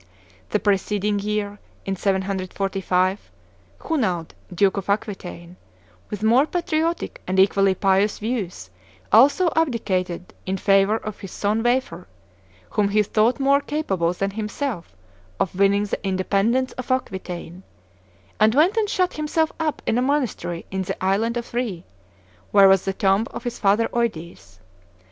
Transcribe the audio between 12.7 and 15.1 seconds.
whom he thought more capable than himself